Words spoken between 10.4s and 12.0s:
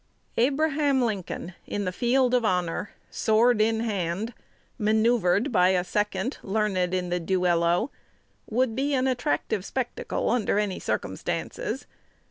any circumstances.